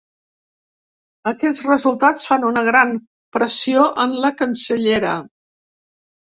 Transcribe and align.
Aquests 1.31 1.61
resultats 1.67 2.25
fan 2.29 2.47
una 2.53 2.63
gran 2.69 2.95
pressió 3.37 3.85
en 4.07 4.17
la 4.25 4.33
cancellera. 4.41 5.13